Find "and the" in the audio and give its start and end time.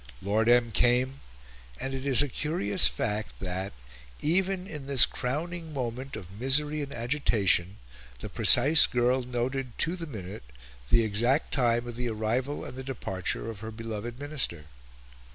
12.65-12.83